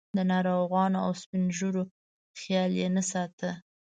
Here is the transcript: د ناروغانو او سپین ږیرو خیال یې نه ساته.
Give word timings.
د 0.15 0.17
ناروغانو 0.31 0.97
او 1.05 1.11
سپین 1.21 1.43
ږیرو 1.57 1.83
خیال 2.39 2.71
یې 2.79 2.87
نه 2.95 3.03
ساته. 3.11 3.49